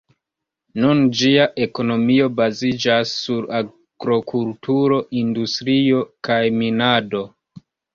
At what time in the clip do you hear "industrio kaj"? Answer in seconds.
5.25-6.45